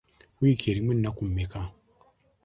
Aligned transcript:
Wiiki 0.39 0.65
erimu 0.71 0.91
ennaku 0.95 1.21
mmeka? 1.27 1.61